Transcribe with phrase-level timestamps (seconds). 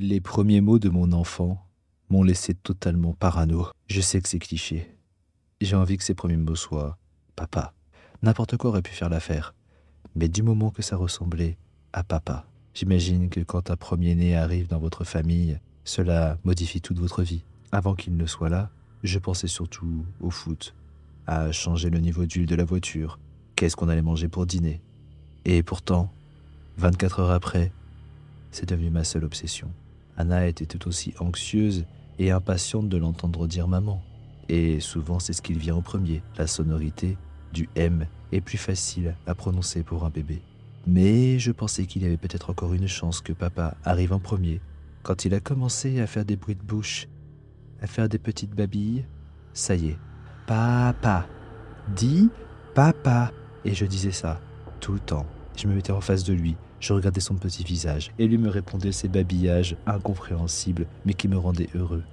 [0.00, 1.60] Les premiers mots de mon enfant
[2.08, 3.66] m'ont laissé totalement parano.
[3.88, 4.94] Je sais que c'est cliché.
[5.60, 6.96] J'ai envie que ces premiers mots soient
[7.34, 7.74] papa.
[8.22, 9.56] N'importe quoi aurait pu faire l'affaire.
[10.14, 11.58] Mais du moment que ça ressemblait
[11.92, 17.24] à papa, j'imagine que quand un premier-né arrive dans votre famille, cela modifie toute votre
[17.24, 17.42] vie.
[17.72, 18.70] Avant qu'il ne soit là,
[19.02, 20.76] je pensais surtout au foot,
[21.26, 23.18] à changer le niveau d'huile de la voiture,
[23.56, 24.80] qu'est-ce qu'on allait manger pour dîner.
[25.44, 26.12] Et pourtant,
[26.76, 27.72] 24 heures après,
[28.52, 29.68] c'est devenu ma seule obsession.
[30.18, 31.84] Anna était tout aussi anxieuse
[32.18, 34.02] et impatiente de l'entendre dire maman.
[34.48, 36.22] Et souvent, c'est ce qui vient en premier.
[36.36, 37.16] La sonorité
[37.52, 40.42] du M est plus facile à prononcer pour un bébé.
[40.88, 44.60] Mais je pensais qu'il y avait peut-être encore une chance que papa arrive en premier.
[45.04, 47.06] Quand il a commencé à faire des bruits de bouche,
[47.80, 49.04] à faire des petites babilles,
[49.52, 49.98] ça y est.
[50.48, 51.28] Papa.
[51.94, 52.28] Dis
[52.74, 53.30] papa.
[53.64, 54.40] Et je disais ça
[54.80, 55.26] tout le temps.
[55.56, 58.48] Je me mettais en face de lui, je regardais son petit visage, et lui me
[58.48, 62.04] répondait ces babillages incompréhensibles, mais qui me rendaient heureux.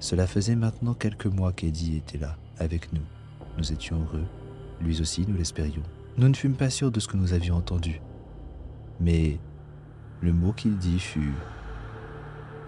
[0.00, 3.02] Cela faisait maintenant quelques mois qu'Eddie était là, avec nous.
[3.58, 4.24] Nous étions heureux,
[4.80, 5.82] lui aussi nous l'espérions.
[6.18, 8.00] Nous ne fûmes pas sûrs de ce que nous avions entendu.
[9.00, 9.38] Mais
[10.20, 11.32] le mot qu'il dit fut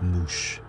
[0.03, 0.61] mouche.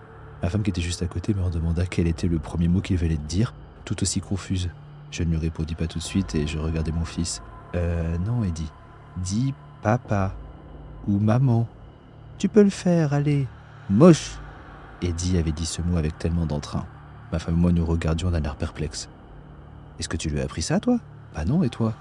[0.42, 2.96] Ma femme qui était juste à côté me demanda quel était le premier mot qu'il
[2.96, 4.70] venait de dire, tout aussi confuse.
[5.10, 7.42] Je ne lui répondis pas tout de suite et je regardais mon fils.
[7.74, 8.70] Euh, non, Eddie.
[9.18, 9.54] Dis
[9.86, 10.34] papa
[11.06, 11.64] ou maman.
[12.38, 13.46] Tu peux le faire, allez.
[13.88, 14.36] Moche.
[15.00, 16.84] Eddie avait dit ce mot avec tellement d'entrain.
[17.30, 19.08] Ma femme et moi nous regardions d'un air perplexe.
[20.00, 20.98] Est-ce que tu lui as appris ça, toi?
[21.36, 21.94] Bah non, et toi?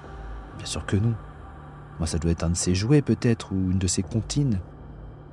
[0.58, 1.14] Bien sûr que non.
[2.00, 4.58] Moi, ça doit être un de ses jouets, peut-être, ou une de ses comptines.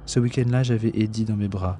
[0.04, 1.78] Ce week-end-là, j'avais Eddie dans mes bras,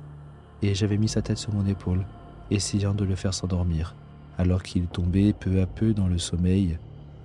[0.63, 2.07] et j'avais mis sa tête sur mon épaule,
[2.51, 3.95] essayant de le faire s'endormir.
[4.39, 6.79] Alors qu'il tombait peu à peu dans le sommeil,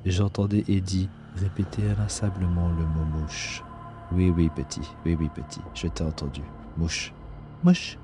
[0.06, 3.64] j'entendais Eddie répéter inlassablement le mot mouche.
[4.12, 6.42] Oui, oui, petit, oui, oui, petit, je t'ai entendu.
[6.78, 7.14] Mouche.
[7.64, 7.98] Mouche.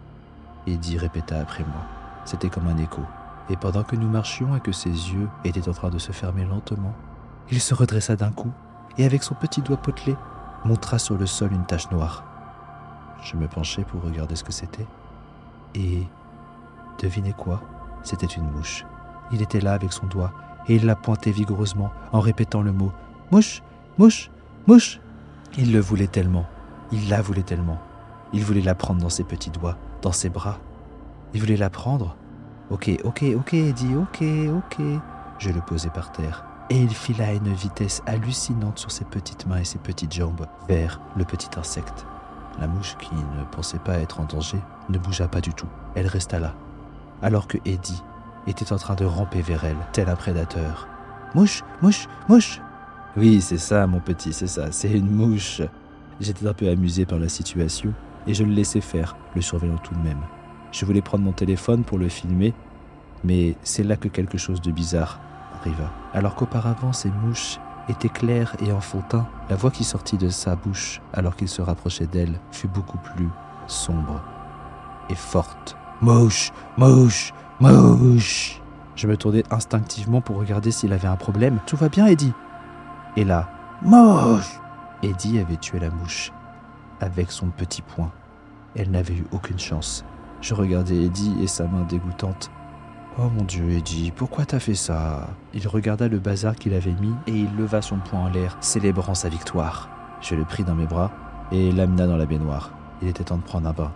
[0.67, 1.83] Eddie répéta après moi.
[2.25, 3.01] C'était comme un écho.
[3.49, 6.45] Et pendant que nous marchions et que ses yeux étaient en train de se fermer
[6.45, 6.93] lentement,
[7.51, 8.51] il se redressa d'un coup
[8.97, 10.15] et avec son petit doigt potelé
[10.65, 12.23] montra sur le sol une tache noire.
[13.21, 14.85] Je me penchai pour regarder ce que c'était.
[15.75, 16.07] Et
[17.01, 17.61] devinez quoi?
[18.03, 18.85] C'était une mouche.
[19.31, 20.31] Il était là avec son doigt
[20.67, 22.91] et il la pointait vigoureusement en répétant le mot
[23.31, 23.63] Mouche,
[23.97, 24.29] mouche,
[24.67, 24.99] mouche.
[25.57, 26.45] Il le voulait tellement,
[26.91, 27.79] il la voulait tellement.
[28.33, 30.59] Il voulait la prendre dans ses petits doigts, dans ses bras.
[31.33, 32.15] Il voulait la prendre.
[32.69, 34.23] Ok, ok, ok, dit ok,
[34.55, 34.85] ok.
[35.39, 36.45] Je le posai par terre.
[36.69, 40.47] Et il fila à une vitesse hallucinante sur ses petites mains et ses petites jambes
[40.67, 42.05] vers le petit insecte.
[42.59, 44.59] La mouche, qui ne pensait pas être en danger,
[44.89, 45.67] ne bougea pas du tout.
[45.95, 46.53] Elle resta là,
[47.21, 48.01] alors que Eddie
[48.47, 50.87] était en train de ramper vers elle, tel un prédateur.
[51.35, 52.61] Mouche, mouche, mouche
[53.15, 55.61] Oui, c'est ça, mon petit, c'est ça, c'est une mouche.
[56.19, 57.93] J'étais un peu amusé par la situation
[58.25, 60.21] et je le laissais faire, le surveillant tout de même.
[60.71, 62.55] Je voulais prendre mon téléphone pour le filmer,
[63.23, 65.19] mais c'est là que quelque chose de bizarre
[65.59, 65.91] arriva.
[66.13, 70.99] Alors qu'auparavant ces mouches étaient claires et enfantin, la voix qui sortit de sa bouche
[71.13, 73.29] alors qu'il se rapprochait d'elle fut beaucoup plus
[73.67, 74.23] sombre
[75.09, 75.77] et forte.
[76.01, 78.59] Mouche, mouche, mouche.
[78.95, 81.59] Je me tournai instinctivement pour regarder s'il avait un problème.
[81.67, 82.33] Tout va bien, Eddie?
[83.15, 83.49] Et là,
[83.81, 84.59] mouche
[85.03, 86.31] Eddie avait tué la mouche
[86.99, 88.11] avec son petit poing.
[88.75, 90.03] Elle n'avait eu aucune chance.
[90.41, 92.49] Je regardais Eddie et sa main dégoûtante.
[93.19, 95.27] Oh mon Dieu, Eddie, pourquoi t'as fait ça?
[95.53, 99.13] Il regarda le bazar qu'il avait mis et il leva son poing en l'air, célébrant
[99.13, 99.89] sa victoire.
[100.21, 101.11] Je le pris dans mes bras
[101.51, 102.71] et l'amena dans la baignoire.
[103.01, 103.91] Il était temps de prendre un bain.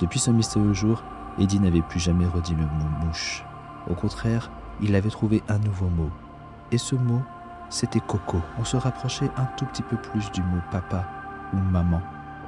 [0.00, 1.04] Depuis ce mystérieux jour,
[1.38, 3.44] Eddie n'avait plus jamais redit le mot mouche.
[3.88, 4.50] Au contraire,
[4.80, 6.10] il avait trouvé un nouveau mot.
[6.72, 7.22] Et ce mot,
[7.70, 8.40] c'était Coco.
[8.58, 11.04] On se rapprochait un tout petit peu plus du mot papa
[11.52, 12.00] ou maman.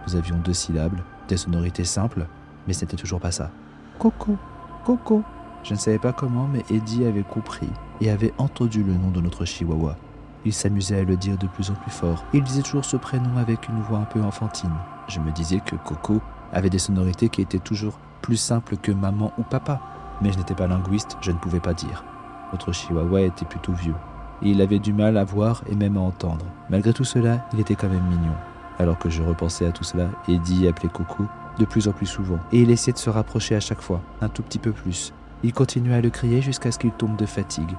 [0.06, 2.27] Nous avions deux syllabes, des sonorités simples,
[2.66, 3.50] mais c'était toujours pas ça.
[3.99, 4.37] Coco,
[4.84, 5.22] Coco.
[5.62, 7.69] Je ne savais pas comment, mais Eddie avait compris
[8.00, 9.97] et avait entendu le nom de notre chihuahua.
[10.44, 12.25] Il s'amusait à le dire de plus en plus fort.
[12.32, 14.75] Il disait toujours ce prénom avec une voix un peu enfantine.
[15.09, 16.21] Je me disais que Coco
[16.53, 19.81] avait des sonorités qui étaient toujours plus simples que maman ou papa.
[20.20, 22.05] Mais je n'étais pas linguiste, je ne pouvais pas dire.
[22.52, 23.96] Notre chihuahua était plutôt vieux.
[24.43, 26.44] Et il avait du mal à voir et même à entendre.
[26.71, 28.35] Malgré tout cela, il était quand même mignon.
[28.79, 31.25] Alors que je repensais à tout cela, Eddie appelait Coco
[31.59, 32.38] de plus en plus souvent.
[32.53, 35.12] Et il essayait de se rapprocher à chaque fois, un tout petit peu plus.
[35.43, 37.77] Il continuait à le crier jusqu'à ce qu'il tombe de fatigue,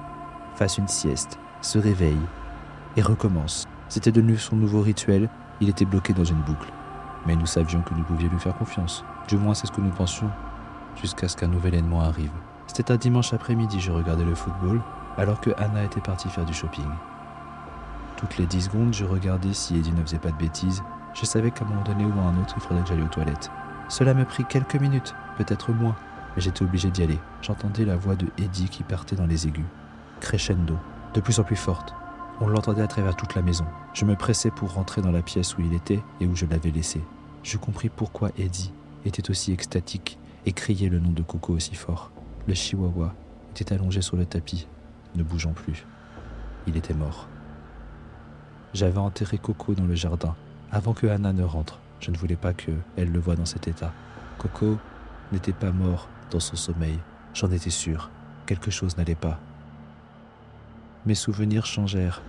[0.54, 2.18] fasse une sieste, se réveille
[2.96, 3.66] et recommence.
[3.88, 5.28] C'était devenu son nouveau rituel,
[5.60, 6.72] il était bloqué dans une boucle.
[7.26, 9.04] Mais nous savions que nous pouvions lui faire confiance.
[9.28, 10.30] Du moins, c'est ce que nous pensions,
[11.00, 12.30] jusqu'à ce qu'un nouvel événement arrive.
[12.66, 14.80] C'était un dimanche après-midi, je regardais le football,
[15.18, 16.86] alors que Anna était partie faire du shopping.
[18.16, 20.82] Toutes les dix secondes, je regardais si Eddie ne faisait pas de bêtises.
[21.14, 23.08] Je savais qu'à un moment donné ou à un autre, il faudrait que j'aille aux
[23.08, 23.50] toilettes.
[23.88, 25.96] Cela me prit quelques minutes, peut-être moins,
[26.34, 27.18] mais j'étais obligé d'y aller.
[27.42, 29.66] J'entendais la voix de Eddie qui partait dans les aigus,
[30.20, 30.76] crescendo,
[31.14, 31.94] de plus en plus forte.
[32.40, 33.64] On l'entendait à travers toute la maison.
[33.94, 36.70] Je me pressais pour rentrer dans la pièce où il était et où je l'avais
[36.70, 37.02] laissé.
[37.42, 38.72] Je compris pourquoi Eddie
[39.04, 42.12] était aussi extatique et criait le nom de Coco aussi fort.
[42.46, 43.14] Le chihuahua
[43.50, 44.68] était allongé sur le tapis,
[45.14, 45.86] ne bougeant plus.
[46.66, 47.28] Il était mort.
[48.74, 50.34] J'avais enterré Coco dans le jardin
[50.70, 51.80] avant que Anna ne rentre.
[52.00, 53.92] Je ne voulais pas qu'elle le voie dans cet état.
[54.38, 54.78] Coco
[55.32, 56.98] n'était pas mort dans son sommeil.
[57.34, 58.10] J'en étais sûr.
[58.46, 59.38] Quelque chose n'allait pas.
[61.06, 62.22] Mes souvenirs changèrent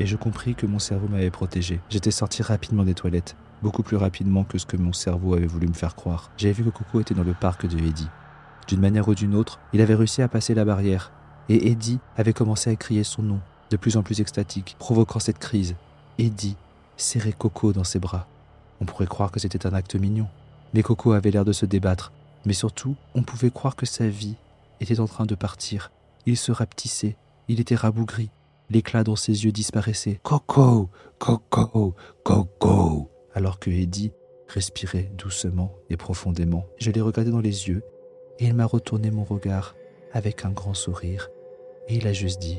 [0.00, 1.80] et je compris que mon cerveau m'avait protégé.
[1.88, 5.68] J'étais sorti rapidement des toilettes, beaucoup plus rapidement que ce que mon cerveau avait voulu
[5.68, 6.30] me faire croire.
[6.36, 8.08] J'avais vu que Coco était dans le parc de Eddie.
[8.68, 11.12] D'une manière ou d'une autre, il avait réussi à passer la barrière
[11.48, 15.38] et Eddie avait commencé à crier son nom, de plus en plus extatique, provoquant cette
[15.38, 15.74] crise.
[16.18, 16.56] Eddie
[16.96, 18.26] serrait Coco dans ses bras.
[18.80, 20.28] On pourrait croire que c'était un acte mignon.
[20.72, 22.12] Mais Coco avait l'air de se débattre.
[22.44, 24.36] Mais surtout, on pouvait croire que sa vie
[24.80, 25.90] était en train de partir.
[26.26, 27.16] Il se rapetissait,
[27.48, 28.30] il était rabougri,
[28.70, 30.20] l'éclat dans ses yeux disparaissait.
[30.22, 33.10] Coco, Coco, Coco.
[33.34, 34.12] Alors que Eddie
[34.48, 36.66] respirait doucement et profondément.
[36.78, 37.82] Je l'ai regardé dans les yeux
[38.38, 39.74] et il m'a retourné mon regard
[40.14, 41.30] avec un grand sourire.
[41.88, 42.58] Et il a juste dit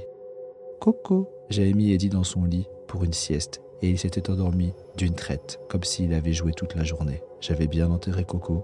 [0.80, 1.32] Coco.
[1.50, 5.60] J'avais mis Eddie dans son lit pour une sieste et il s'était endormi d'une traite,
[5.70, 7.24] comme s'il avait joué toute la journée.
[7.42, 8.64] J'avais bien enterré Coco.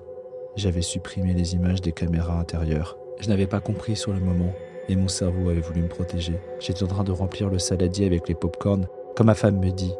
[0.55, 2.97] J'avais supprimé les images des caméras intérieures.
[3.19, 4.53] Je n'avais pas compris sur le moment
[4.89, 6.39] et mon cerveau avait voulu me protéger.
[6.59, 9.93] J'étais en train de remplir le saladier avec les pop-corns quand ma femme me dit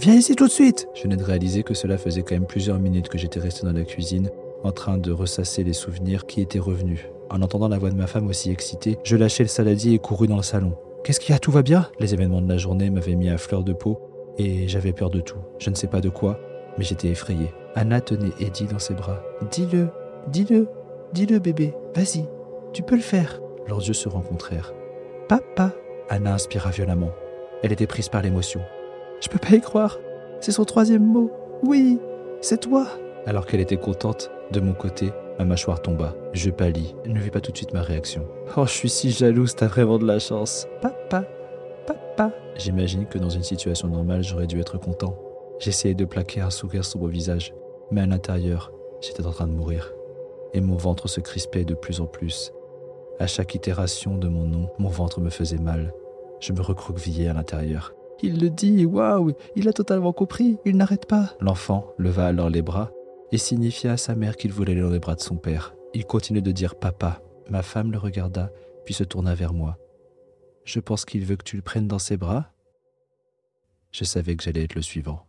[0.00, 2.78] Viens ici tout de suite Je venais de réaliser que cela faisait quand même plusieurs
[2.78, 4.30] minutes que j'étais resté dans la cuisine
[4.64, 7.00] en train de ressasser les souvenirs qui étaient revenus.
[7.32, 10.28] En entendant la voix de ma femme aussi excitée, je lâchai le saladier et courus
[10.28, 10.74] dans le salon.
[11.02, 11.38] Qu'est-ce qu'il y a?
[11.38, 11.88] Tout va bien?
[11.98, 13.98] Les événements de la journée m'avaient mis à fleur de peau
[14.36, 15.38] et j'avais peur de tout.
[15.58, 16.38] Je ne sais pas de quoi,
[16.76, 17.54] mais j'étais effrayé.
[17.74, 19.22] Anna tenait Eddie dans ses bras.
[19.50, 19.88] Dis-le,
[20.28, 20.68] dis-le,
[21.14, 22.26] dis-le bébé, vas-y,
[22.74, 23.40] tu peux le faire.
[23.66, 24.74] Leurs yeux se rencontrèrent.
[25.26, 25.72] Papa
[26.10, 27.12] Anna inspira violemment.
[27.62, 28.60] Elle était prise par l'émotion.
[29.22, 29.98] Je peux pas y croire.
[30.40, 31.30] C'est son troisième mot.
[31.64, 31.98] Oui,
[32.42, 32.88] c'est toi.
[33.24, 36.14] Alors qu'elle était contente, de mon côté, ma mâchoire tomba.
[36.32, 36.94] Je pâlis.
[37.06, 38.26] Ne vit pas tout de suite ma réaction.
[38.56, 40.66] Oh, je suis si jalouse, t'as vraiment de la chance.
[40.80, 41.24] Papa,
[41.86, 42.30] papa.
[42.56, 45.18] J'imagine que dans une situation normale, j'aurais dû être content.
[45.58, 47.54] J'essayais de plaquer un sourire sur mon visage,
[47.90, 49.92] mais à l'intérieur, j'étais en train de mourir.
[50.54, 52.52] Et mon ventre se crispait de plus en plus.
[53.18, 55.94] À chaque itération de mon nom, mon ventre me faisait mal.
[56.40, 57.94] Je me recroquevillais à l'intérieur.
[58.22, 61.30] Il le dit, waouh, il a totalement compris, il n'arrête pas.
[61.40, 62.90] L'enfant leva alors les bras
[63.32, 65.74] et signifia à sa mère qu'il voulait aller dans les bras de son père.
[65.94, 67.22] Il continuait de dire papa.
[67.50, 68.52] Ma femme le regarda,
[68.84, 69.78] puis se tourna vers moi.
[70.64, 72.52] Je pense qu'il veut que tu le prennes dans ses bras.
[73.90, 75.26] Je savais que j'allais être le suivant.